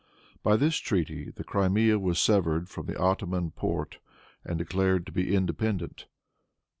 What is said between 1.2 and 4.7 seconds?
the Crimea was severed from the Ottoman Porte, and